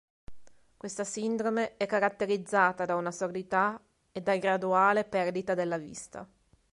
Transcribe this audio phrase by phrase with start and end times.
[0.77, 3.79] Questa sindrome è caratterizzata da sordità
[4.11, 6.27] e da graduale perdita della vista.